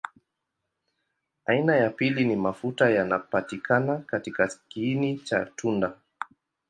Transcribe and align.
Aina 1.45 1.75
ya 1.75 1.89
pili 1.89 2.25
ni 2.25 2.35
mafuta 2.35 2.89
yanapatikana 2.89 3.97
katika 3.97 4.47
kiini 4.67 5.17
cha 5.19 5.45
tunda. 5.45 5.97